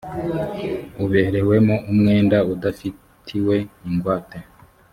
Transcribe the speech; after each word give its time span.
uberewemo 1.03 1.75
umwenda 1.91 2.37
udafitiwe 2.53 3.55
ingwate 3.87 4.39